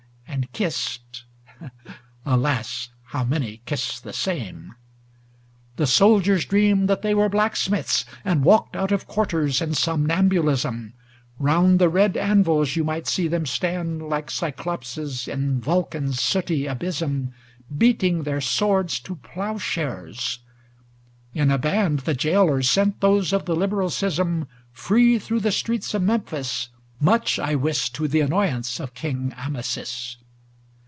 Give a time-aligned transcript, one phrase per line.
[0.27, 1.25] And kissed
[1.61, 1.71] ŌĆö
[2.25, 4.73] alas, how many kiss the same!
[4.73, 9.69] LXXV The soldiers dreamed that they were black smiths, and Walked out of quarters in
[9.71, 10.93] somnambu lism;
[11.37, 17.27] Round the red anvils you might see them stand, Like Cyclopses in Vulcan's sooty abysm.
[17.75, 20.39] Beating their swords to ploughshares;
[21.35, 25.93] in a band The gaolers sent those of the liberal schism Free through the streets
[25.93, 30.17] of Memphis, ŌĆö much, I wis, To the annoyance of king Amasis.